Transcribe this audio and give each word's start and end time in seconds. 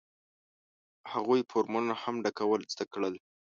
هغوی 1.11 1.41
فورمونه 1.49 1.93
هم 2.03 2.15
ډکول 2.25 2.61
زده 2.73 2.85
کړل. 2.93 3.15